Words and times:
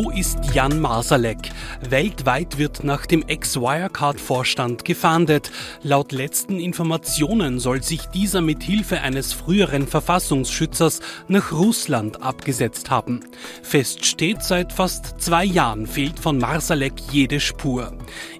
Wo 0.00 0.10
ist 0.10 0.54
Jan 0.54 0.78
Masalek? 0.78 1.50
Weltweit 1.90 2.56
wird 2.56 2.84
nach 2.84 3.04
dem 3.04 3.26
Ex-Wirecard-Vorstand 3.26 4.84
gefahndet. 4.84 5.50
Laut 5.82 6.12
letzten 6.12 6.60
Informationen 6.60 7.58
soll 7.58 7.82
sich 7.82 8.06
dieser 8.06 8.40
mit 8.40 8.62
Hilfe 8.62 9.00
eines 9.00 9.32
früheren 9.32 9.88
Verfassungsschützers 9.88 11.00
nach 11.26 11.50
Russland 11.50 12.22
abgesetzt 12.22 12.90
haben. 12.90 13.24
Fest 13.64 14.06
steht, 14.06 14.44
seit 14.44 14.72
fast 14.72 15.20
zwei 15.20 15.44
Jahren 15.44 15.88
fehlt 15.88 16.20
von 16.20 16.38
Marsalek 16.38 16.94
jede 17.10 17.40
Spur. 17.40 17.92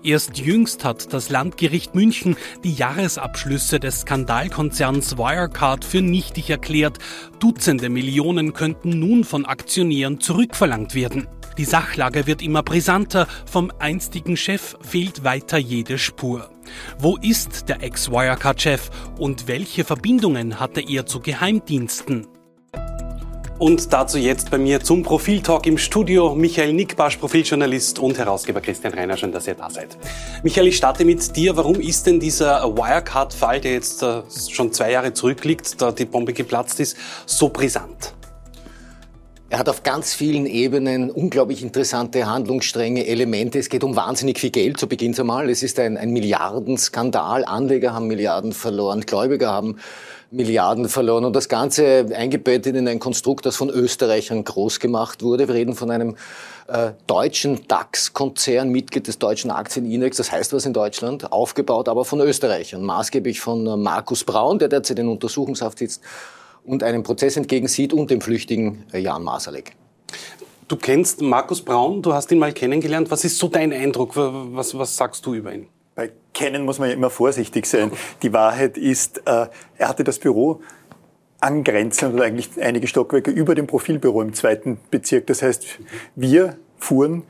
Erst 0.04 0.38
jüngst 0.38 0.84
hat 0.84 1.12
das 1.12 1.28
Landgericht 1.28 1.92
München 1.92 2.36
die 2.62 2.74
Jahresabschlüsse 2.74 3.80
des 3.80 4.02
Skandalkonzerns 4.02 5.18
Wirecard 5.18 5.84
für 5.84 6.02
nichtig 6.02 6.50
erklärt. 6.50 6.98
Dutzende 7.40 7.88
Millionen 7.88 8.52
könnten 8.52 8.98
nun 8.98 9.22
von 9.22 9.44
Aktionären 9.44 10.20
zurückverlangt 10.20 10.94
werden. 10.94 11.28
Die 11.56 11.64
Sachlage 11.64 12.26
wird 12.26 12.42
immer 12.42 12.62
brisanter, 12.62 13.26
vom 13.46 13.72
einstigen 13.78 14.36
Chef 14.36 14.76
fehlt 14.80 15.24
weiter 15.24 15.58
jede 15.58 15.98
Spur. 15.98 16.50
Wo 16.98 17.16
ist 17.16 17.68
der 17.68 17.82
Ex-Wirecard-Chef 17.82 18.90
und 19.18 19.48
welche 19.48 19.84
Verbindungen 19.84 20.60
hatte 20.60 20.80
er 20.80 21.06
zu 21.06 21.20
Geheimdiensten? 21.20 22.26
Und 23.58 23.92
dazu 23.92 24.18
jetzt 24.18 24.52
bei 24.52 24.58
mir 24.58 24.78
zum 24.78 25.02
Profiltalk 25.02 25.66
im 25.66 25.78
Studio 25.78 26.32
Michael 26.32 26.72
Nickbasch, 26.72 27.16
Profiljournalist 27.16 27.98
und 27.98 28.16
Herausgeber 28.16 28.60
Christian 28.60 28.94
Reiner. 28.94 29.16
Schön, 29.16 29.32
dass 29.32 29.48
ihr 29.48 29.54
da 29.54 29.68
seid. 29.68 29.98
Michael, 30.44 30.68
ich 30.68 30.76
starte 30.76 31.04
mit 31.04 31.34
dir. 31.34 31.56
Warum 31.56 31.80
ist 31.80 32.06
denn 32.06 32.20
dieser 32.20 32.62
Wirecard-Fall, 32.62 33.60
der 33.60 33.72
jetzt 33.72 34.04
äh, 34.04 34.22
schon 34.48 34.72
zwei 34.72 34.92
Jahre 34.92 35.12
zurückliegt, 35.12 35.82
da 35.82 35.90
die 35.90 36.04
Bombe 36.04 36.34
geplatzt 36.34 36.78
ist, 36.78 36.96
so 37.26 37.48
brisant? 37.48 38.14
Er 39.50 39.58
hat 39.58 39.68
auf 39.68 39.82
ganz 39.82 40.14
vielen 40.14 40.46
Ebenen 40.46 41.10
unglaublich 41.10 41.60
interessante 41.62 42.26
Handlungsstränge, 42.26 43.08
Elemente. 43.08 43.58
Es 43.58 43.70
geht 43.70 43.82
um 43.82 43.96
wahnsinnig 43.96 44.38
viel 44.38 44.50
Geld 44.50 44.78
zu 44.78 44.86
Beginn 44.86 45.18
einmal. 45.18 45.50
Es 45.50 45.64
ist 45.64 45.80
ein, 45.80 45.96
ein 45.96 46.10
Milliardenskandal. 46.10 47.44
Anleger 47.44 47.92
haben 47.92 48.06
Milliarden 48.06 48.52
verloren, 48.52 49.00
Gläubiger 49.00 49.50
haben 49.50 49.78
Milliarden 50.30 50.88
verloren 50.90 51.24
und 51.24 51.34
das 51.34 51.48
Ganze 51.48 52.06
eingebettet 52.14 52.76
in 52.76 52.86
ein 52.86 52.98
Konstrukt, 52.98 53.46
das 53.46 53.56
von 53.56 53.70
Österreichern 53.70 54.44
groß 54.44 54.78
gemacht 54.78 55.22
wurde. 55.22 55.48
Wir 55.48 55.54
reden 55.54 55.74
von 55.74 55.90
einem 55.90 56.16
äh, 56.66 56.92
deutschen 57.06 57.66
DAX-Konzern, 57.66 58.68
Mitglied 58.68 59.06
des 59.06 59.18
deutschen 59.18 59.50
Aktienindex, 59.50 60.18
das 60.18 60.30
heißt 60.30 60.52
was 60.52 60.66
in 60.66 60.74
Deutschland, 60.74 61.32
aufgebaut 61.32 61.88
aber 61.88 62.04
von 62.04 62.20
Österreichern, 62.20 62.82
maßgeblich 62.82 63.40
von 63.40 63.66
äh, 63.66 63.76
Markus 63.76 64.24
Braun, 64.24 64.58
der 64.58 64.68
derzeit 64.68 64.98
in 64.98 65.08
Untersuchungshaft 65.08 65.78
sitzt 65.78 66.02
und 66.64 66.82
einem 66.82 67.02
Prozess 67.02 67.38
entgegensieht 67.38 67.94
und 67.94 68.10
dem 68.10 68.20
flüchtigen 68.20 68.84
äh, 68.92 68.98
Jan 68.98 69.22
Masalek. 69.22 69.76
Du 70.68 70.76
kennst 70.76 71.22
Markus 71.22 71.62
Braun, 71.62 72.02
du 72.02 72.12
hast 72.12 72.30
ihn 72.30 72.38
mal 72.38 72.52
kennengelernt. 72.52 73.10
Was 73.10 73.24
ist 73.24 73.38
so 73.38 73.48
dein 73.48 73.72
Eindruck? 73.72 74.12
Was, 74.14 74.76
was 74.76 74.94
sagst 74.94 75.24
du 75.24 75.32
über 75.32 75.54
ihn? 75.54 75.68
Bei 75.98 76.12
Kennen 76.32 76.64
muss 76.64 76.78
man 76.78 76.90
ja 76.90 76.94
immer 76.94 77.10
vorsichtig 77.10 77.66
sein. 77.66 77.90
Die 78.22 78.32
Wahrheit 78.32 78.78
ist, 78.78 79.18
äh, 79.26 79.48
er 79.78 79.88
hatte 79.88 80.04
das 80.04 80.20
Büro 80.20 80.60
angrenzend 81.40 82.14
oder 82.14 82.22
eigentlich 82.22 82.50
einige 82.62 82.86
Stockwerke 82.86 83.32
über 83.32 83.56
dem 83.56 83.66
Profilbüro 83.66 84.22
im 84.22 84.32
zweiten 84.32 84.78
Bezirk. 84.92 85.26
Das 85.26 85.42
heißt, 85.42 85.66
wir 86.14 86.56
fuhren 86.78 87.24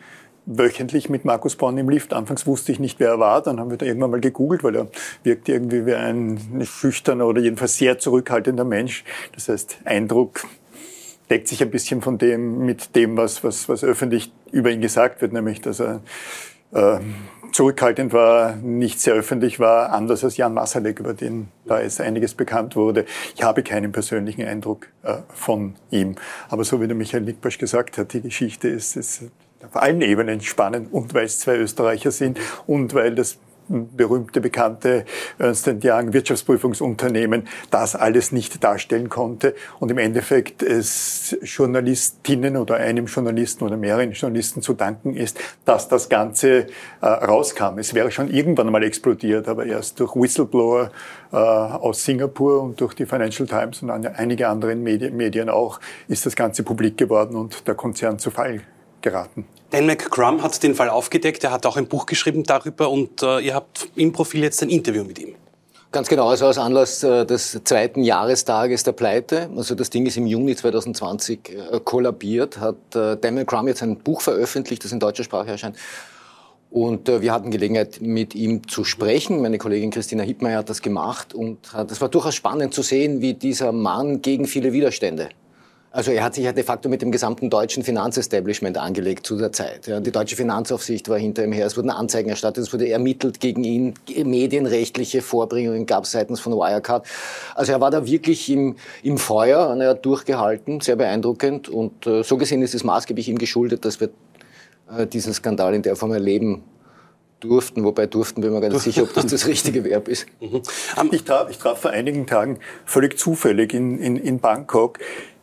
wöchentlich 0.44 1.08
mit 1.08 1.24
Markus 1.24 1.56
Braun 1.56 1.78
im 1.78 1.88
Lift. 1.88 2.12
Anfangs 2.12 2.46
wusste 2.46 2.70
ich 2.70 2.78
nicht, 2.78 3.00
wer 3.00 3.08
er 3.08 3.18
war. 3.18 3.42
Dann 3.42 3.58
haben 3.58 3.70
wir 3.70 3.78
da 3.78 3.86
irgendwann 3.86 4.10
mal 4.10 4.20
gegoogelt, 4.20 4.62
weil 4.62 4.76
er 4.76 4.88
wirkte 5.22 5.52
irgendwie 5.52 5.86
wie 5.86 5.94
ein 5.94 6.38
schüchterner 6.66 7.26
oder 7.26 7.40
jedenfalls 7.40 7.78
sehr 7.78 7.98
zurückhaltender 7.98 8.64
Mensch. 8.64 9.02
Das 9.34 9.48
heißt, 9.48 9.78
Eindruck 9.86 10.46
deckt 11.30 11.48
sich 11.48 11.62
ein 11.62 11.70
bisschen 11.70 12.02
von 12.02 12.18
dem 12.18 12.66
mit 12.66 12.94
dem, 12.96 13.16
was, 13.16 13.42
was, 13.42 13.66
was 13.70 13.82
öffentlich 13.82 14.30
über 14.52 14.70
ihn 14.70 14.82
gesagt 14.82 15.22
wird, 15.22 15.32
nämlich, 15.32 15.62
dass 15.62 15.80
er 15.80 16.02
äh, 16.72 16.98
zurückhaltend 17.52 18.12
war, 18.12 18.56
nicht 18.56 19.00
sehr 19.00 19.14
öffentlich 19.14 19.58
war, 19.58 19.90
anders 19.90 20.24
als 20.24 20.36
Jan 20.36 20.54
Masalek, 20.54 21.00
über 21.00 21.14
den 21.14 21.48
da 21.64 21.80
jetzt 21.80 22.00
einiges 22.00 22.34
bekannt 22.34 22.76
wurde. 22.76 23.04
Ich 23.34 23.42
habe 23.42 23.62
keinen 23.62 23.92
persönlichen 23.92 24.44
Eindruck 24.44 24.88
äh, 25.02 25.14
von 25.34 25.74
ihm. 25.90 26.16
Aber 26.48 26.64
so 26.64 26.80
wie 26.80 26.86
der 26.86 26.96
Michael 26.96 27.22
Nickbasch 27.22 27.58
gesagt 27.58 27.98
hat, 27.98 28.12
die 28.12 28.20
Geschichte 28.20 28.68
ist, 28.68 28.96
ist 28.96 29.24
auf 29.64 29.76
allen 29.76 30.02
Ebenen 30.02 30.40
spannend 30.40 30.92
und 30.92 31.14
weil 31.14 31.24
es 31.24 31.40
zwei 31.40 31.56
Österreicher 31.56 32.10
sind 32.10 32.38
und 32.66 32.94
weil 32.94 33.14
das 33.14 33.38
berühmte, 33.68 34.40
bekannte 34.40 35.04
Ernst 35.38 35.68
Young 35.84 36.12
Wirtschaftsprüfungsunternehmen 36.12 37.48
das 37.70 37.94
alles 37.94 38.32
nicht 38.32 38.62
darstellen 38.62 39.08
konnte 39.08 39.54
und 39.80 39.90
im 39.90 39.98
Endeffekt 39.98 40.62
es 40.62 41.36
Journalistinnen 41.42 42.56
oder 42.56 42.76
einem 42.76 43.06
Journalisten 43.06 43.64
oder 43.64 43.76
mehreren 43.76 44.12
Journalisten 44.12 44.62
zu 44.62 44.74
danken 44.74 45.14
ist, 45.14 45.38
dass 45.64 45.88
das 45.88 46.08
Ganze 46.08 46.66
äh, 47.00 47.06
rauskam. 47.06 47.78
Es 47.78 47.94
wäre 47.94 48.10
schon 48.10 48.30
irgendwann 48.30 48.70
mal 48.70 48.82
explodiert, 48.82 49.48
aber 49.48 49.66
erst 49.66 50.00
durch 50.00 50.14
Whistleblower 50.14 50.90
äh, 51.32 51.36
aus 51.36 52.04
Singapur 52.04 52.62
und 52.62 52.80
durch 52.80 52.94
die 52.94 53.06
Financial 53.06 53.46
Times 53.46 53.82
und 53.82 53.90
einige 53.90 54.48
anderen 54.48 54.82
Medien, 54.82 55.16
Medien 55.16 55.48
auch 55.48 55.80
ist 56.08 56.26
das 56.26 56.36
Ganze 56.36 56.62
publik 56.62 56.96
geworden 56.96 57.36
und 57.36 57.66
der 57.66 57.74
Konzern 57.74 58.18
zu 58.18 58.30
Fall 58.30 58.60
geraten. 59.00 59.46
Dan 59.70 59.84
McCrum 59.84 60.42
hat 60.42 60.62
den 60.62 60.74
Fall 60.74 60.88
aufgedeckt, 60.88 61.44
er 61.44 61.50
hat 61.50 61.66
auch 61.66 61.76
ein 61.76 61.88
Buch 61.88 62.06
geschrieben 62.06 62.42
darüber 62.42 62.90
und 62.90 63.22
äh, 63.22 63.40
ihr 63.40 63.54
habt 63.54 63.90
im 63.96 64.12
Profil 64.12 64.42
jetzt 64.42 64.62
ein 64.62 64.70
Interview 64.70 65.04
mit 65.04 65.18
ihm. 65.18 65.34
Ganz 65.92 66.08
genau, 66.08 66.28
also 66.28 66.46
aus 66.46 66.56
Anlass 66.56 67.02
äh, 67.02 67.26
des 67.26 67.60
zweiten 67.64 68.02
Jahrestages 68.02 68.82
der 68.84 68.92
Pleite, 68.92 69.50
also 69.56 69.74
das 69.74 69.90
Ding 69.90 70.06
ist 70.06 70.16
im 70.16 70.26
Juni 70.26 70.56
2020 70.56 71.50
äh, 71.50 71.80
kollabiert, 71.84 72.58
hat 72.58 72.76
äh, 72.94 73.16
Dan 73.18 73.34
McCrum 73.34 73.68
jetzt 73.68 73.82
ein 73.82 73.98
Buch 73.98 74.22
veröffentlicht, 74.22 74.84
das 74.84 74.92
in 74.92 75.00
deutscher 75.00 75.24
Sprache 75.24 75.50
erscheint. 75.50 75.76
Und 76.70 77.08
wir 77.08 77.32
hatten 77.32 77.50
Gelegenheit, 77.50 78.02
mit 78.02 78.34
ihm 78.34 78.68
zu 78.68 78.84
sprechen. 78.84 79.40
Meine 79.40 79.56
Kollegin 79.56 79.90
Christina 79.90 80.22
Hippmeier 80.22 80.58
hat 80.58 80.68
das 80.68 80.82
gemacht 80.82 81.32
und 81.32 81.60
es 81.90 82.02
war 82.02 82.10
durchaus 82.10 82.34
spannend 82.34 82.74
zu 82.74 82.82
sehen, 82.82 83.22
wie 83.22 83.32
dieser 83.32 83.72
Mann 83.72 84.20
gegen 84.20 84.46
viele 84.46 84.74
Widerstände 84.74 85.30
also 85.90 86.10
er 86.10 86.22
hat 86.22 86.34
sich 86.34 86.44
ja 86.44 86.52
de 86.52 86.62
facto 86.64 86.88
mit 86.88 87.00
dem 87.00 87.10
gesamten 87.10 87.48
deutschen 87.48 87.82
Finanzestablishment 87.82 88.76
angelegt 88.76 89.26
zu 89.26 89.36
der 89.36 89.52
Zeit. 89.52 89.86
Ja, 89.86 90.00
die 90.00 90.12
deutsche 90.12 90.36
Finanzaufsicht 90.36 91.08
war 91.08 91.18
hinter 91.18 91.44
ihm 91.44 91.52
her, 91.52 91.66
es 91.66 91.76
wurden 91.76 91.90
Anzeigen 91.90 92.28
erstattet, 92.28 92.64
es 92.64 92.72
wurde 92.72 92.88
ermittelt 92.88 93.40
gegen 93.40 93.64
ihn, 93.64 93.94
medienrechtliche 94.24 95.22
Vorbringungen 95.22 95.86
gab 95.86 96.04
es 96.04 96.10
seitens 96.10 96.40
von 96.40 96.52
Wirecard. 96.52 97.06
Also 97.54 97.72
er 97.72 97.80
war 97.80 97.90
da 97.90 98.06
wirklich 98.06 98.50
im, 98.50 98.76
im 99.02 99.16
Feuer 99.16 99.70
und 99.70 99.80
er 99.80 99.90
hat 99.90 100.04
durchgehalten, 100.04 100.80
sehr 100.80 100.96
beeindruckend 100.96 101.68
und 101.70 102.06
äh, 102.06 102.22
so 102.22 102.36
gesehen 102.36 102.60
ist 102.60 102.74
es 102.74 102.84
maßgeblich 102.84 103.28
ihm 103.28 103.38
geschuldet, 103.38 103.84
dass 103.86 103.98
wir 103.98 104.10
äh, 104.94 105.06
diesen 105.06 105.32
Skandal 105.32 105.74
in 105.74 105.82
der 105.82 105.96
Form 105.96 106.12
erleben 106.12 106.64
durften, 107.40 107.84
wobei 107.84 108.06
durften 108.06 108.40
bin 108.40 108.52
mir 108.52 108.60
gar 108.60 108.68
nicht 108.68 108.82
sicher, 108.82 109.04
ob 109.04 109.14
das 109.14 109.26
das 109.26 109.46
richtige 109.46 109.84
Verb 109.84 110.08
ist. 110.08 110.26
Mhm. 110.40 110.62
Ich, 111.12 111.24
traf, 111.24 111.50
ich 111.50 111.58
traf 111.58 111.80
vor 111.80 111.90
einigen 111.90 112.26
Tagen 112.26 112.58
völlig 112.84 113.18
zufällig 113.18 113.74
in, 113.74 113.98
in, 113.98 114.16
in 114.16 114.40
Bangkok 114.40 114.98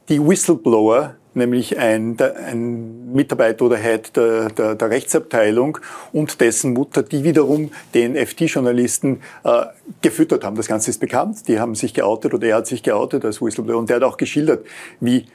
die 0.10 0.26
Whistleblower, 0.26 1.16
nämlich 1.34 1.78
ein, 1.78 2.18
ein 2.20 3.14
Mitarbeiter 3.14 3.66
oder 3.66 3.78
Head 3.78 4.16
der, 4.16 4.50
der, 4.50 4.76
der, 4.76 4.90
Rechtsabteilung 4.90 5.78
und 6.14 6.40
dessen 6.40 6.74
Mutter, 6.74 7.04
die 7.04 7.24
wiederum 7.24 7.72
den 7.94 8.16
FT-Journalisten 8.16 9.22
äh, 9.44 9.66
gefüttert 10.02 10.44
haben. 10.44 10.56
Das 10.56 10.68
Ganze 10.68 10.92
ist 10.92 11.00
bekannt. 11.00 11.48
Die 11.48 11.60
haben 11.60 11.76
sich 11.76 11.94
geoutet 11.94 12.34
oder 12.34 12.48
er 12.48 12.58
hat 12.58 12.68
sich 12.68 12.84
geoutet 12.84 13.26
als 13.26 13.42
Whistleblower 13.42 13.80
und 13.80 13.90
der 13.90 13.98
hat 13.98 14.04
auch 14.04 14.18
geschildert, 14.18 14.66
wie 15.00 15.26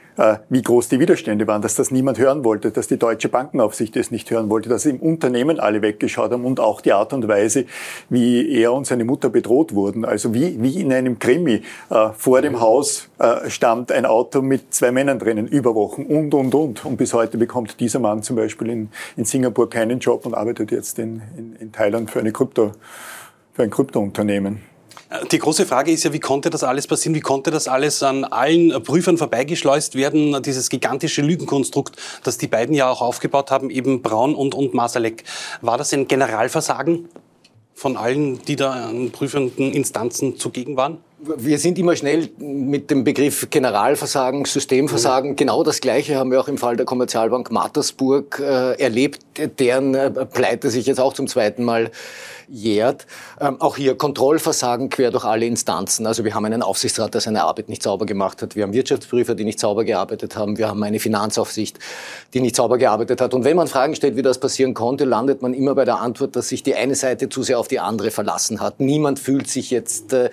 wie 0.49 0.61
groß 0.61 0.89
die 0.89 0.99
Widerstände 0.99 1.47
waren, 1.47 1.61
dass 1.61 1.75
das 1.75 1.91
niemand 1.91 2.19
hören 2.19 2.43
wollte, 2.43 2.71
dass 2.71 2.87
die 2.87 2.97
deutsche 2.97 3.29
Bankenaufsicht 3.29 3.95
es 3.95 4.11
nicht 4.11 4.29
hören 4.29 4.49
wollte, 4.49 4.69
dass 4.69 4.85
im 4.85 4.99
Unternehmen 4.99 5.59
alle 5.59 5.81
weggeschaut 5.81 6.31
haben 6.31 6.45
und 6.45 6.59
auch 6.59 6.81
die 6.81 6.93
Art 6.93 7.13
und 7.13 7.27
Weise, 7.27 7.65
wie 8.09 8.51
er 8.51 8.73
und 8.73 8.85
seine 8.85 9.05
Mutter 9.05 9.29
bedroht 9.29 9.73
wurden. 9.73 10.05
Also 10.05 10.33
wie, 10.33 10.61
wie 10.61 10.81
in 10.81 10.91
einem 10.93 11.19
Krimi. 11.19 11.61
Äh, 11.89 12.09
vor 12.17 12.41
dem 12.41 12.59
Haus 12.59 13.09
äh, 13.19 13.49
stand 13.49 13.91
ein 13.91 14.05
Auto 14.05 14.41
mit 14.41 14.73
zwei 14.73 14.91
Männern 14.91 15.19
drinnen, 15.19 15.47
über 15.47 15.75
Wochen 15.75 16.03
und, 16.03 16.33
und, 16.33 16.53
und. 16.53 16.85
Und 16.85 16.97
bis 16.97 17.13
heute 17.13 17.37
bekommt 17.37 17.79
dieser 17.79 17.99
Mann 17.99 18.23
zum 18.23 18.35
Beispiel 18.35 18.69
in, 18.69 18.89
in 19.17 19.25
Singapur 19.25 19.69
keinen 19.69 19.99
Job 19.99 20.25
und 20.25 20.33
arbeitet 20.33 20.71
jetzt 20.71 20.99
in, 20.99 21.21
in, 21.37 21.55
in 21.55 21.71
Thailand 21.71 22.11
für, 22.11 22.19
eine 22.19 22.31
Krypto, 22.31 22.71
für 23.53 23.63
ein 23.63 23.69
Kryptounternehmen. 23.69 24.70
Die 25.29 25.39
große 25.39 25.65
Frage 25.65 25.91
ist 25.91 26.05
ja, 26.05 26.13
wie 26.13 26.21
konnte 26.21 26.49
das 26.49 26.63
alles 26.63 26.87
passieren? 26.87 27.13
Wie 27.15 27.19
konnte 27.19 27.51
das 27.51 27.67
alles 27.67 28.01
an 28.01 28.23
allen 28.23 28.81
Prüfern 28.81 29.17
vorbeigeschleust 29.17 29.95
werden? 29.95 30.41
Dieses 30.41 30.69
gigantische 30.69 31.21
Lügenkonstrukt, 31.21 31.97
das 32.23 32.37
die 32.37 32.47
beiden 32.47 32.73
ja 32.73 32.89
auch 32.89 33.01
aufgebaut 33.01 33.51
haben, 33.51 33.69
eben 33.69 34.01
Braun 34.01 34.33
und, 34.35 34.55
und 34.55 34.73
Masalek. 34.73 35.25
War 35.59 35.77
das 35.77 35.91
ein 35.91 36.07
Generalversagen 36.07 37.09
von 37.73 37.97
allen, 37.97 38.41
die 38.43 38.55
da 38.55 38.71
an 38.71 39.11
prüfenden 39.11 39.73
Instanzen 39.73 40.37
zugegen 40.37 40.77
waren? 40.77 40.99
Wir 41.23 41.59
sind 41.59 41.77
immer 41.77 41.95
schnell 41.95 42.29
mit 42.39 42.89
dem 42.89 43.03
Begriff 43.03 43.47
Generalversagen, 43.51 44.45
Systemversagen. 44.45 45.31
Mhm. 45.31 45.35
Genau 45.35 45.63
das 45.63 45.79
Gleiche 45.79 46.15
haben 46.15 46.31
wir 46.31 46.41
auch 46.41 46.47
im 46.47 46.57
Fall 46.57 46.77
der 46.77 46.87
Kommerzialbank 46.87 47.51
Mattersburg 47.51 48.39
äh, 48.39 48.81
erlebt, 48.81 49.21
deren 49.59 49.93
äh, 49.93 50.09
Pleite 50.25 50.71
sich 50.71 50.87
jetzt 50.87 50.99
auch 50.99 51.13
zum 51.13 51.27
zweiten 51.27 51.63
Mal 51.63 51.91
jährt. 52.49 53.05
Ähm, 53.39 53.61
auch 53.61 53.77
hier 53.77 53.95
Kontrollversagen 53.95 54.89
quer 54.89 55.11
durch 55.11 55.23
alle 55.23 55.45
Instanzen. 55.45 56.07
Also 56.07 56.25
wir 56.25 56.33
haben 56.33 56.45
einen 56.45 56.63
Aufsichtsrat, 56.63 57.13
der 57.13 57.21
seine 57.21 57.43
Arbeit 57.43 57.69
nicht 57.69 57.83
sauber 57.83 58.07
gemacht 58.07 58.41
hat. 58.41 58.55
Wir 58.55 58.63
haben 58.63 58.73
Wirtschaftsprüfer, 58.73 59.35
die 59.35 59.43
nicht 59.43 59.59
sauber 59.59 59.83
gearbeitet 59.83 60.35
haben. 60.35 60.57
Wir 60.57 60.69
haben 60.69 60.81
eine 60.81 60.99
Finanzaufsicht, 60.99 61.77
die 62.33 62.41
nicht 62.41 62.55
sauber 62.55 62.79
gearbeitet 62.79 63.21
hat. 63.21 63.35
Und 63.35 63.43
wenn 63.43 63.57
man 63.57 63.67
Fragen 63.67 63.93
stellt, 63.93 64.15
wie 64.15 64.23
das 64.23 64.39
passieren 64.39 64.73
konnte, 64.73 65.05
landet 65.05 65.43
man 65.43 65.53
immer 65.53 65.75
bei 65.75 65.85
der 65.85 66.01
Antwort, 66.01 66.35
dass 66.35 66.49
sich 66.49 66.63
die 66.63 66.73
eine 66.73 66.95
Seite 66.95 67.29
zu 67.29 67.43
sehr 67.43 67.59
auf 67.59 67.67
die 67.67 67.79
andere 67.79 68.09
verlassen 68.09 68.59
hat. 68.59 68.79
Niemand 68.79 69.19
fühlt 69.19 69.47
sich 69.47 69.69
jetzt 69.69 70.13
äh, 70.13 70.31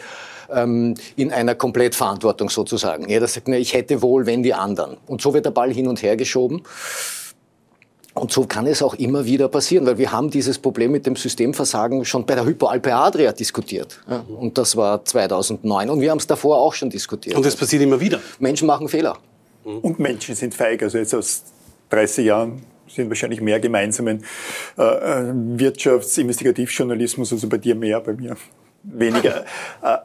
ähm, 0.52 0.94
in 1.16 1.32
einer 1.32 1.54
Komplettverantwortung 1.54 2.50
sozusagen. 2.50 3.08
Jeder 3.08 3.26
sagt, 3.26 3.48
ne, 3.48 3.58
ich 3.58 3.74
hätte 3.74 4.02
wohl, 4.02 4.26
wenn 4.26 4.42
die 4.42 4.54
anderen. 4.54 4.96
Und 5.06 5.20
so 5.20 5.34
wird 5.34 5.46
der 5.46 5.50
Ball 5.50 5.72
hin 5.72 5.88
und 5.88 6.02
her 6.02 6.16
geschoben. 6.16 6.62
Und 8.14 8.32
so 8.32 8.46
kann 8.46 8.66
es 8.66 8.82
auch 8.82 8.94
immer 8.94 9.24
wieder 9.24 9.48
passieren, 9.48 9.86
weil 9.86 9.98
wir 9.98 10.10
haben 10.10 10.30
dieses 10.30 10.58
Problem 10.58 10.90
mit 10.90 11.06
dem 11.06 11.14
Systemversagen 11.14 12.04
schon 12.04 12.26
bei 12.26 12.34
der 12.34 12.44
Hypo 12.44 12.66
Alpe 12.66 12.94
Adria 12.94 13.32
diskutiert. 13.32 14.00
Ja, 14.08 14.24
und 14.28 14.58
das 14.58 14.76
war 14.76 15.04
2009. 15.04 15.88
Und 15.88 16.00
wir 16.00 16.10
haben 16.10 16.18
es 16.18 16.26
davor 16.26 16.58
auch 16.58 16.74
schon 16.74 16.90
diskutiert. 16.90 17.36
Und 17.36 17.46
das 17.46 17.54
passiert 17.54 17.82
immer 17.82 18.00
wieder. 18.00 18.20
Menschen 18.40 18.66
machen 18.66 18.88
Fehler. 18.88 19.16
Und 19.62 19.98
Menschen 19.98 20.34
sind 20.34 20.54
feig. 20.54 20.82
Also 20.82 20.98
jetzt 20.98 21.14
aus 21.14 21.44
30 21.90 22.26
Jahren 22.26 22.62
sind 22.88 23.08
wahrscheinlich 23.08 23.40
mehr 23.40 23.60
gemeinsamen 23.60 24.24
äh, 24.76 24.82
äh, 24.82 25.32
Wirtschaftsinvestigativjournalismus, 25.32 27.32
also 27.32 27.48
bei 27.48 27.58
dir 27.58 27.74
mehr, 27.74 28.00
bei 28.00 28.14
mir 28.14 28.36
weniger. 28.82 29.44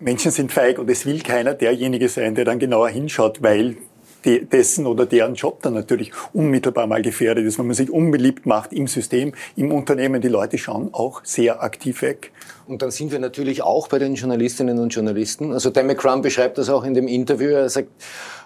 Menschen 0.00 0.30
sind 0.30 0.52
feig 0.52 0.78
und 0.78 0.88
es 0.88 1.06
will 1.06 1.20
keiner 1.22 1.54
derjenige 1.54 2.08
sein, 2.08 2.36
der 2.36 2.44
dann 2.44 2.60
genauer 2.60 2.88
hinschaut, 2.88 3.42
weil 3.42 3.76
dessen 4.24 4.86
oder 4.86 5.06
deren 5.06 5.34
Job 5.34 5.62
dann 5.62 5.74
natürlich 5.74 6.12
unmittelbar 6.32 6.86
mal 6.86 7.02
gefährdet 7.02 7.44
ist, 7.46 7.58
wenn 7.58 7.66
man 7.66 7.74
sich 7.74 7.90
unbeliebt 7.90 8.46
macht 8.46 8.72
im 8.72 8.86
System, 8.86 9.32
im 9.56 9.72
Unternehmen. 9.72 10.20
Die 10.20 10.28
Leute 10.28 10.58
schauen 10.58 10.90
auch 10.92 11.24
sehr 11.24 11.62
aktiv 11.62 12.02
weg. 12.02 12.32
Und 12.66 12.82
dann 12.82 12.90
sind 12.90 13.10
wir 13.10 13.18
natürlich 13.18 13.62
auch 13.62 13.88
bei 13.88 13.98
den 13.98 14.14
Journalistinnen 14.14 14.78
und 14.78 14.90
Journalisten. 14.90 15.52
Also 15.52 15.70
Dan 15.70 15.86
McCrum 15.86 16.22
beschreibt 16.22 16.58
das 16.58 16.68
auch 16.68 16.84
in 16.84 16.94
dem 16.94 17.08
Interview. 17.08 17.50
Er 17.50 17.68
sagt 17.68 17.88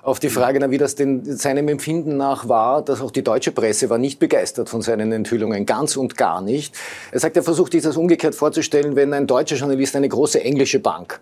auf 0.02 0.20
die 0.20 0.30
Frage, 0.30 0.70
wie 0.70 0.78
das 0.78 0.94
denn 0.94 1.24
seinem 1.24 1.68
Empfinden 1.68 2.16
nach 2.16 2.48
war, 2.48 2.82
dass 2.82 3.00
auch 3.00 3.10
die 3.10 3.24
deutsche 3.24 3.52
Presse 3.52 3.90
war 3.90 3.98
nicht 3.98 4.20
begeistert 4.20 4.68
von 4.68 4.82
seinen 4.82 5.12
Enthüllungen, 5.12 5.66
ganz 5.66 5.96
und 5.96 6.16
gar 6.16 6.40
nicht. 6.40 6.74
Er 7.10 7.20
sagt, 7.20 7.36
er 7.36 7.42
versucht 7.42 7.72
sich 7.72 7.82
das 7.82 7.96
umgekehrt 7.96 8.34
vorzustellen, 8.34 8.94
wenn 8.96 9.12
ein 9.12 9.26
deutscher 9.26 9.56
Journalist 9.56 9.96
eine 9.96 10.08
große 10.08 10.42
englische 10.42 10.78
Bank 10.78 11.20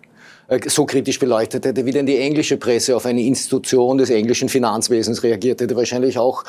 so 0.67 0.85
kritisch 0.85 1.19
beleuchtet 1.19 1.65
hätte, 1.65 1.85
wie 1.85 1.91
denn 1.91 2.05
die 2.05 2.17
englische 2.17 2.57
Presse 2.57 2.95
auf 2.95 3.05
eine 3.05 3.21
Institution 3.21 3.97
des 3.97 4.09
englischen 4.09 4.49
Finanzwesens 4.49 5.23
reagiert 5.23 5.61
hätte, 5.61 5.75
wahrscheinlich 5.75 6.17
auch 6.17 6.43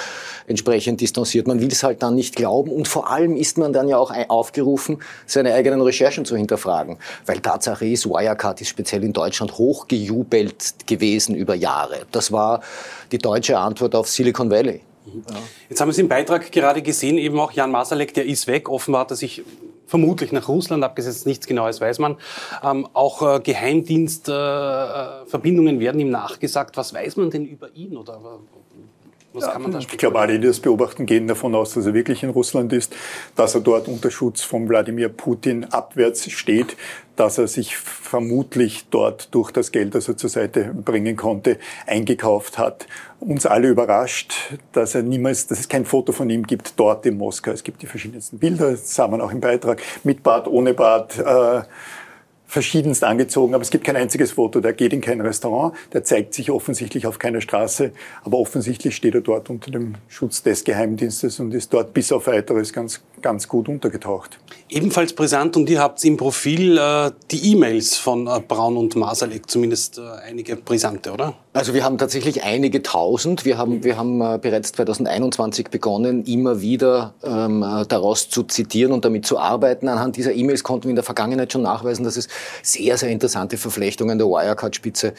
entsprechend 0.47 1.01
distanziert. 1.01 1.47
Man 1.47 1.61
will 1.61 1.71
es 1.71 1.85
halt 1.85 2.03
dann 2.03 2.17
nicht 2.17 2.35
glauben 2.35 2.71
und 2.71 2.89
vor 2.89 3.11
allem 3.11 3.37
ist 3.37 3.59
man 3.59 3.73
dann 3.73 3.89
ja 3.89 3.99
auch 3.99 4.13
aufgerufen, 4.29 4.99
seine 5.27 5.55
eigenen 5.55 5.81
Recherchen 5.81 6.25
zu 6.25 6.37
hinterfragen. 6.37 6.99
Weil 7.27 7.39
Tatsache 7.41 7.87
ist, 7.87 8.07
Wirecard 8.07 8.61
ist 8.61 8.69
speziell 8.69 9.05
in 9.05 9.13
Deutschland 9.13 9.57
hochgejubelt 9.59 10.87
gewesen 10.87 11.37
über 11.37 11.55
Jahre. 11.55 12.01
Das 12.11 12.33
war 12.33 12.63
die 13.13 13.19
deutsche 13.19 13.59
Antwort 13.59 13.95
auf 13.95 14.09
Silicon 14.09 14.51
Valley. 14.51 14.81
Jetzt 15.69 15.81
haben 15.81 15.89
wir 15.89 15.93
es 15.93 15.99
im 15.99 16.09
Beitrag 16.09 16.51
gerade 16.53 16.83
gesehen, 16.83 17.19
eben 17.19 17.39
auch 17.39 17.53
Jan 17.53 17.71
Masalek, 17.71 18.15
der 18.15 18.27
ist 18.27 18.47
weg. 18.47 18.69
Offenbar 18.69 19.03
hat 19.03 19.11
er 19.11 19.17
sich 19.17 19.43
vermutlich 19.93 20.33
nach 20.33 20.49
Russland 20.49 20.83
abgesetzt, 20.85 21.27
nichts 21.27 21.47
Genaues 21.47 21.83
weiß 21.83 21.99
man. 21.99 22.17
Ähm, 22.65 22.89
auch 22.95 23.21
äh, 23.21 23.41
Geheimdienstverbindungen 23.41 25.77
äh, 25.77 25.81
werden 25.81 26.01
ihm 26.01 26.09
nachgesagt. 26.09 26.79
Was 26.79 26.95
weiß 26.95 27.19
man 27.19 27.29
denn 27.29 27.45
über 27.45 27.69
ihn 27.75 27.99
oder 27.99 28.19
was 29.35 29.51
kann 29.51 29.63
man 29.63 29.73
da 29.73 29.79
Ich 29.79 29.99
glaube, 29.99 30.19
alle, 30.19 30.39
die 30.39 30.47
das 30.47 30.61
beobachten, 30.61 31.05
gehen 31.05 31.27
davon 31.27 31.55
aus, 31.55 31.75
dass 31.75 31.85
er 31.85 31.93
wirklich 31.93 32.23
in 32.23 32.31
Russland 32.31 32.73
ist, 32.73 32.97
dass 33.37 33.55
er 33.55 33.61
dort 33.61 33.87
unter 33.87 34.11
Schutz 34.11 34.41
von 34.43 34.67
Wladimir 34.67 35.11
Putin 35.11 35.65
abwärts 35.65 36.31
steht, 36.31 36.75
dass 37.17 37.39
er 37.39 37.47
sich 37.47 37.77
vermutlich 37.77 38.87
dort 38.91 39.35
durch 39.35 39.51
das 39.51 39.73
Geld, 39.73 39.95
das 39.95 40.09
er 40.09 40.17
zur 40.17 40.31
Seite 40.31 40.73
bringen 40.75 41.17
konnte, 41.17 41.59
eingekauft 41.87 42.59
hat. 42.59 42.87
Uns 43.21 43.47
alle 43.47 43.69
überrascht, 43.69 44.35
dass 44.73 44.95
er 44.95 45.03
niemals, 45.03 45.47
dass 45.47 45.61
es 45.61 45.69
kein 45.69 45.85
Foto 45.85 46.13
von 46.13 46.29
ihm 46.31 46.47
gibt 46.47 46.75
dort 46.79 47.07
in 47.07 47.19
Moskau. 47.19 47.53
Es 47.53 47.63
gibt 47.63 47.83
die 47.83 47.87
verschiedensten 47.87 48.39
Bilder, 48.39 48.73
das 48.73 48.95
sah 48.95 49.09
man 49.09 49.21
auch 49.21 49.31
im 49.31 49.41
Beitrag, 49.41 49.83
mit 50.05 50.23
Bart, 50.23 50.49
ohne 50.49 50.75
Bart. 50.75 51.19
Äh, 51.19 51.63
verschiedenst 52.53 53.03
angezogen, 53.03 53.55
aber 53.55 53.63
es 53.63 53.71
gibt 53.71 53.85
kein 53.85 53.97
einziges 53.97 54.33
Foto. 54.33 54.61
Der 54.61 54.75
geht 54.75 54.93
in 54.93 55.01
kein 55.01 55.23
Restaurant, 55.23 55.75
der 55.95 56.05
zeigt 56.05 56.35
sich 56.35 56.51
offensichtlich 56.51 57.07
auf 57.07 57.19
keiner 57.19 57.41
Straße, 57.41 57.93
aber 58.25 58.37
offensichtlich 58.37 58.95
steht 58.95 59.15
er 59.15 59.23
dort 59.23 59.49
unter 59.49 59.71
dem 59.71 59.95
Schutz 60.09 60.43
des 60.43 60.63
Geheimdienstes 60.63 61.41
und 61.41 61.55
ist 61.55 61.73
dort 61.73 61.95
bis 61.95 62.13
auf 62.13 62.27
weiteres 62.27 62.75
ganz, 62.75 63.01
ganz 63.23 63.49
gut 63.49 63.69
untergetaucht. 63.69 64.39
Ebenfalls 64.69 65.13
brisant 65.13 65.57
und 65.57 65.71
ihr 65.71 65.81
habt 65.81 66.05
im 66.05 66.17
Profil 66.17 66.79
äh, 66.79 67.11
die 67.31 67.53
E-Mails 67.53 67.97
von 67.97 68.27
äh, 68.27 68.41
Braun 68.41 68.77
und 68.77 68.97
Masalek, 68.97 69.49
zumindest 69.49 69.99
äh, 69.99 70.03
einige 70.27 70.57
brisante, 70.57 71.13
oder? 71.13 71.35
Also 71.55 71.75
wir 71.75 71.85
haben 71.85 71.99
tatsächlich 71.99 72.43
einige 72.45 72.83
tausend. 72.83 73.45
Wir 73.45 73.59
haben, 73.59 73.85
wir 73.85 73.97
haben 73.97 74.21
äh, 74.21 74.39
bereits 74.41 74.73
2021 74.73 75.69
begonnen, 75.69 76.25
immer 76.25 76.61
wieder 76.61 77.15
ähm, 77.23 77.63
äh, 77.63 77.87
daraus 77.87 78.29
zu 78.29 78.43
zitieren 78.43 78.93
und 78.93 79.05
damit 79.05 79.27
zu 79.27 79.39
arbeiten. 79.39 79.89
Anhand 79.89 80.17
dieser 80.17 80.33
E-Mails 80.33 80.65
konnten 80.65 80.85
wir 80.85 80.91
in 80.91 80.97
der 80.97 81.05
Vergangenheit 81.05 81.53
schon 81.53 81.63
nachweisen, 81.63 82.05
dass 82.05 82.17
es 82.17 82.29
sehr, 82.63 82.97
sehr 82.99 83.11
interessante 83.11 83.57
Verflechtungen 83.57 84.19
der 84.19 84.27
Wirecard-Spitze 84.29 85.15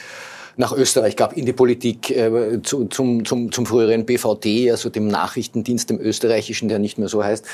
nach 0.55 0.71
Österreich 0.71 1.15
gab, 1.15 1.35
in 1.35 1.45
die 1.45 1.53
Politik, 1.53 2.11
äh, 2.11 2.61
zu, 2.61 2.85
zum, 2.85 3.25
zum, 3.25 3.51
zum 3.51 3.65
früheren 3.65 4.05
BVD, 4.05 4.71
also 4.71 4.89
dem 4.89 5.07
Nachrichtendienst, 5.07 5.89
dem 5.89 5.99
österreichischen, 5.99 6.69
der 6.69 6.79
nicht 6.79 6.97
mehr 6.97 7.07
so 7.07 7.23
heißt. 7.23 7.45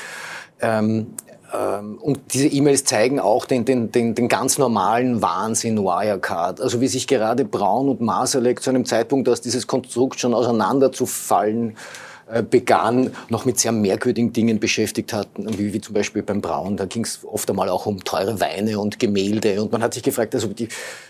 Ähm, 0.60 1.06
ähm, 1.52 1.98
und 2.00 2.20
diese 2.32 2.46
E-Mails 2.46 2.84
zeigen 2.84 3.18
auch 3.18 3.46
den, 3.46 3.64
den, 3.64 3.90
den, 3.90 4.14
den 4.14 4.28
ganz 4.28 4.58
normalen 4.58 5.22
Wahnsinn 5.22 5.78
Wirecard. 5.78 6.60
Also 6.60 6.80
wie 6.80 6.88
sich 6.88 7.06
gerade 7.06 7.44
Braun 7.44 7.88
und 7.88 8.00
Masalek 8.00 8.62
zu 8.62 8.70
einem 8.70 8.84
Zeitpunkt, 8.84 9.28
dass 9.28 9.40
dieses 9.40 9.66
Konstrukt 9.66 10.20
schon 10.20 10.34
auseinanderzufallen 10.34 11.76
begann, 12.48 13.10
noch 13.28 13.44
mit 13.44 13.58
sehr 13.58 13.72
merkwürdigen 13.72 14.32
Dingen 14.32 14.60
beschäftigt 14.60 15.12
hatten, 15.12 15.58
wie, 15.58 15.72
wie 15.72 15.80
zum 15.80 15.94
Beispiel 15.94 16.22
beim 16.22 16.40
Braun. 16.40 16.76
Da 16.76 16.84
ging 16.84 17.04
es 17.04 17.20
oft 17.24 17.48
einmal 17.50 17.68
auch 17.68 17.86
um 17.86 18.04
teure 18.04 18.40
Weine 18.40 18.78
und 18.78 18.98
Gemälde. 18.98 19.62
Und 19.62 19.72
man 19.72 19.82
hat 19.82 19.94
sich 19.94 20.02
gefragt, 20.02 20.34
also 20.34 20.48
die, 20.48 20.68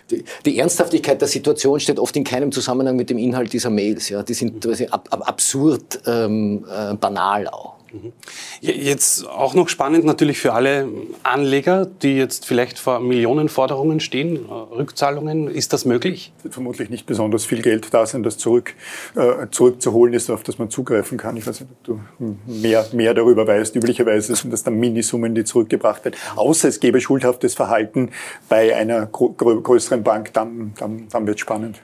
die, 0.09 0.23
die 0.45 0.59
Ernsthaftigkeit 0.59 1.21
der 1.21 1.27
Situation 1.27 1.79
steht 1.79 1.99
oft 1.99 2.15
in 2.15 2.23
keinem 2.23 2.51
Zusammenhang 2.51 2.95
mit 2.95 3.09
dem 3.09 3.17
Inhalt 3.17 3.53
dieser 3.53 3.69
Mails. 3.69 4.09
Ja. 4.09 4.23
Die 4.23 4.33
sind 4.33 4.65
ab, 4.91 5.07
ab, 5.11 5.27
absurd 5.27 6.01
ähm, 6.05 6.65
äh, 6.69 6.95
banal 6.95 7.47
auch. 7.47 7.80
Mhm. 7.93 8.13
Jetzt 8.61 9.27
auch 9.27 9.53
noch 9.53 9.67
spannend 9.69 10.05
natürlich 10.05 10.39
für 10.39 10.53
alle 10.53 10.87
Anleger, 11.23 11.85
die 11.85 12.15
jetzt 12.15 12.45
vielleicht 12.45 12.79
vor 12.79 12.99
Millionenforderungen 12.99 13.99
stehen, 13.99 14.45
äh, 14.47 14.51
Rückzahlungen. 14.51 15.49
Ist 15.49 15.73
das 15.73 15.85
möglich? 15.85 16.31
Vermutlich 16.49 16.89
nicht 16.89 17.05
besonders 17.05 17.45
viel 17.45 17.61
Geld 17.61 17.93
da 17.93 18.05
sein, 18.05 18.23
das 18.23 18.37
zurück, 18.37 18.73
äh, 19.15 19.47
zurückzuholen 19.51 20.13
ist, 20.13 20.29
auf 20.29 20.43
das 20.43 20.57
man 20.57 20.69
zugreifen 20.69 21.17
kann. 21.17 21.35
Ich 21.35 21.45
weiß 21.45 21.61
nicht, 21.61 21.69
ob 21.71 21.83
du 21.83 21.99
mehr, 22.45 22.85
mehr 22.93 23.13
darüber 23.13 23.45
weißt. 23.45 23.75
Üblicherweise 23.75 24.35
sind 24.35 24.51
das 24.51 24.63
dann 24.63 24.79
Minisummen, 24.79 25.35
die 25.35 25.43
zurückgebracht 25.43 26.05
werden. 26.05 26.15
Außer 26.35 26.69
es 26.69 26.79
gäbe 26.79 27.01
schuldhaftes 27.01 27.55
Verhalten 27.55 28.11
bei 28.47 28.75
einer 28.75 29.07
größeren 29.07 30.03
Bank, 30.03 30.33
dann, 30.33 30.73
dann, 30.77 31.07
dann 31.09 31.27
wird 31.27 31.37
es 31.37 31.41
spannend. 31.41 31.81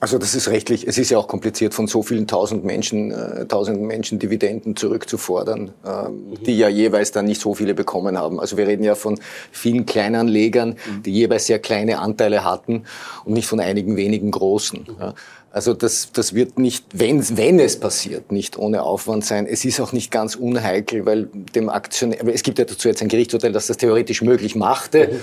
Also 0.00 0.18
das 0.18 0.36
ist 0.36 0.48
rechtlich, 0.48 0.86
es 0.86 0.96
ist 0.96 1.10
ja 1.10 1.18
auch 1.18 1.26
kompliziert, 1.26 1.74
von 1.74 1.88
so 1.88 2.02
vielen 2.02 2.28
tausend 2.28 2.64
Menschen, 2.64 3.10
äh, 3.10 3.46
tausenden 3.46 3.84
Menschen 3.84 4.20
Dividenden 4.20 4.76
zurückzufordern, 4.76 5.72
ähm, 5.84 6.30
mhm. 6.30 6.42
die 6.44 6.56
ja 6.56 6.68
jeweils 6.68 7.10
dann 7.10 7.24
nicht 7.24 7.40
so 7.40 7.54
viele 7.54 7.74
bekommen 7.74 8.16
haben. 8.16 8.38
Also 8.38 8.56
wir 8.56 8.68
reden 8.68 8.84
ja 8.84 8.94
von 8.94 9.18
vielen 9.50 9.86
Kleinanlegern, 9.86 10.70
mhm. 10.70 11.02
die 11.02 11.12
jeweils 11.12 11.46
sehr 11.46 11.58
kleine 11.58 11.98
Anteile 11.98 12.44
hatten 12.44 12.84
und 13.24 13.32
nicht 13.32 13.48
von 13.48 13.58
einigen 13.58 13.96
wenigen 13.96 14.30
großen. 14.30 14.86
Mhm. 14.88 14.96
Ja. 15.00 15.14
Also 15.50 15.74
das, 15.74 16.12
das 16.12 16.32
wird 16.32 16.60
nicht, 16.60 16.84
wenn, 16.92 17.36
wenn 17.36 17.58
es 17.58 17.80
passiert, 17.80 18.30
nicht 18.30 18.56
ohne 18.56 18.84
Aufwand 18.84 19.24
sein. 19.24 19.46
Es 19.46 19.64
ist 19.64 19.80
auch 19.80 19.92
nicht 19.92 20.12
ganz 20.12 20.36
unheikel, 20.36 21.06
weil 21.06 21.28
dem 21.54 21.68
Aktionär, 21.68 22.20
es 22.32 22.44
gibt 22.44 22.60
ja 22.60 22.66
dazu 22.66 22.86
jetzt 22.86 23.02
ein 23.02 23.08
Gerichtsurteil, 23.08 23.50
das 23.50 23.66
das 23.66 23.78
theoretisch 23.78 24.22
möglich 24.22 24.54
machte, 24.54 25.18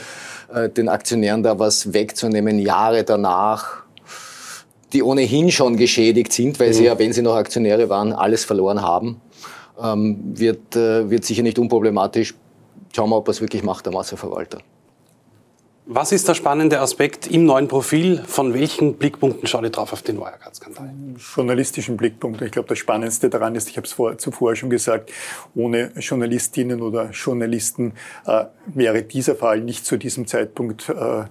mhm. 0.51 0.57
äh, 0.57 0.69
den 0.69 0.89
Aktionären 0.89 1.43
da 1.43 1.59
was 1.59 1.93
wegzunehmen, 1.93 2.59
Jahre 2.59 3.05
danach 3.05 3.84
die 4.95 5.03
ohnehin 5.03 5.51
schon 5.51 5.75
geschädigt 5.75 6.33
sind, 6.33 6.59
weil 6.59 6.69
mhm. 6.69 6.73
sie 6.73 6.85
ja, 6.85 6.97
wenn 6.97 7.13
sie 7.13 7.21
noch 7.21 7.35
Aktionäre 7.35 7.89
waren, 7.89 8.13
alles 8.13 8.45
verloren 8.45 8.81
haben, 8.81 9.21
ähm, 9.81 10.17
wird, 10.33 10.75
äh, 10.75 11.09
wird 11.09 11.25
sicher 11.25 11.43
nicht 11.43 11.59
unproblematisch. 11.59 12.33
Schauen 12.95 13.09
wir, 13.09 13.17
ob 13.17 13.27
er 13.27 13.31
es 13.31 13.41
wirklich 13.41 13.61
macht, 13.61 13.85
der 13.85 13.93
Wasserverwalter. 13.93 14.59
Was 15.87 16.11
ist 16.11 16.27
der 16.27 16.33
spannende 16.33 16.79
Aspekt 16.79 17.27
im 17.27 17.45
neuen 17.45 17.67
Profil? 17.67 18.23
Von 18.25 18.55
welchen 18.55 18.95
Blickpunkten 18.95 19.47
schaut 19.47 19.65
ihr 19.65 19.69
drauf 19.69 19.93
auf 19.93 20.01
den 20.01 20.17
Wirecard-Skandal? 20.17 20.89
Journalistischen 21.35 21.95
Blickpunkten. 21.95 22.43
Ich 22.47 22.51
glaube, 22.51 22.67
das 22.67 22.79
Spannendste 22.79 23.29
daran 23.29 23.53
ist, 23.53 23.69
ich 23.69 23.77
habe 23.77 23.85
es 23.85 23.93
vor, 23.93 24.17
zuvor 24.17 24.55
schon 24.55 24.71
gesagt, 24.71 25.11
ohne 25.53 25.91
Journalistinnen 25.99 26.81
oder 26.81 27.11
Journalisten 27.11 27.93
äh, 28.25 28.45
wäre 28.65 29.03
dieser 29.03 29.35
Fall 29.35 29.61
nicht 29.61 29.85
zu 29.85 29.97
diesem 29.97 30.25
Zeitpunkt 30.25 30.89
äh, 30.89 30.93
äh 30.93 31.25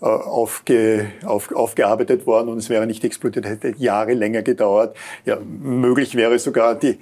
aufge, 0.00 1.12
auf, 1.24 1.52
aufgearbeitet 1.52 2.26
worden 2.26 2.48
und 2.48 2.58
es 2.58 2.68
wäre 2.68 2.88
nicht 2.88 3.04
explodiert, 3.04 3.46
hätte 3.46 3.74
Jahre 3.78 4.14
länger 4.14 4.42
gedauert. 4.42 4.96
Ja, 5.24 5.38
möglich 5.38 6.16
wäre 6.16 6.36
sogar 6.40 6.74
die 6.74 6.98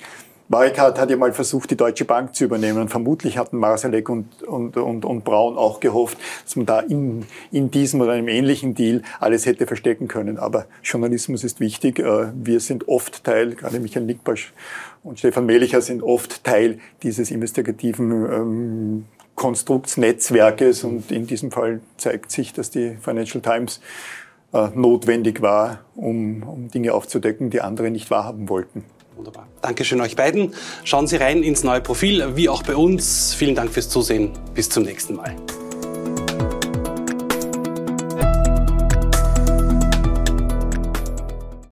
Wirecard 0.49 0.99
hat 0.99 1.11
ja 1.11 1.17
mal 1.17 1.33
versucht, 1.33 1.71
die 1.71 1.77
Deutsche 1.77 2.07
Bank 2.07 2.35
zu 2.35 2.45
übernehmen. 2.45 2.89
Vermutlich 2.89 3.37
hatten 3.37 3.59
Marsalek 3.59 4.09
und, 4.09 4.43
und, 4.43 4.77
und, 4.79 5.05
und 5.05 5.25
Braun 5.25 5.59
auch 5.59 5.79
gehofft, 5.79 6.17
dass 6.45 6.57
man 6.57 6.65
da 6.65 6.81
in, 6.81 7.27
in 7.53 7.71
diesem 7.71 8.01
oder 8.01 8.13
einem 8.13 8.29
ähnlichen 8.29 8.75
Deal 8.75 9.03
alles 9.21 9.45
hätte 9.45 9.67
verstecken 9.67 10.09
können. 10.09 10.39
Aber 10.39 10.67
Journalismus 10.83 11.45
ist 11.45 11.61
wichtig. 11.61 11.99
Äh, 11.99 12.33
wir 12.35 12.61
sind 12.61 12.89
oft 12.89 13.25
Teil, 13.25 13.55
gerade 13.55 13.79
Michael 13.79 14.07
Nickbasch 14.07 14.55
und 15.03 15.19
Stefan 15.19 15.47
Melicher 15.47 15.81
sind 15.81 16.03
oft 16.03 16.45
Teil 16.45 16.79
dieses 17.03 17.31
investigativen 17.31 18.11
ähm, 18.11 19.05
Konstruktsnetzwerkes. 19.35 20.83
Und 20.83 21.13
in 21.13 21.27
diesem 21.27 21.51
Fall 21.51 21.81
zeigt 21.99 22.31
sich, 22.31 22.53
dass 22.53 22.71
die 22.71 22.97
Financial 23.01 23.43
Times 23.43 23.81
äh, 24.53 24.69
notwendig 24.75 25.43
war, 25.43 25.81
um, 25.95 26.43
um 26.43 26.69
Dinge 26.69 26.95
aufzudecken, 26.95 27.51
die 27.51 27.61
andere 27.61 27.91
nicht 27.91 28.11
wahrhaben 28.11 28.49
wollten. 28.49 28.85
Wunderbar. 29.19 29.49
Dankeschön 29.63 30.01
euch 30.01 30.15
beiden. 30.15 30.55
Schauen 30.85 31.09
Sie 31.09 31.17
rein 31.17 31.43
ins 31.43 31.65
neue 31.65 31.81
Profil, 31.81 32.37
wie 32.37 32.49
auch 32.49 32.63
bei 32.63 32.77
uns. 32.77 33.35
Vielen 33.35 33.57
Dank 33.57 33.73
fürs 33.73 33.89
Zusehen. 33.89 34.31
Bis 34.55 34.71
zum 34.71 34.85
nächsten 34.85 35.17
Mal. 35.17 35.35